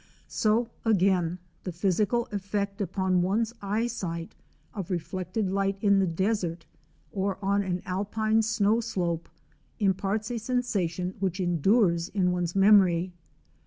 So, 0.33 0.71
again, 0.83 1.37
the 1.63 1.71
physical 1.71 2.25
effect 2.31 2.81
upon 2.81 3.21
one's 3.21 3.53
eyesight 3.61 4.33
of 4.73 4.89
reflected 4.89 5.47
light 5.51 5.77
in 5.79 5.99
the 5.99 6.07
desert, 6.07 6.65
or 7.11 7.37
on 7.45 7.61
an 7.61 7.83
Alpine 7.85 8.41
snow 8.41 8.79
slope, 8.81 9.29
imparts 9.79 10.31
a 10.31 10.39
sensation 10.39 11.13
which 11.19 11.39
endures 11.39 12.09
in 12.09 12.31
one's 12.31 12.55
memory. 12.55 13.13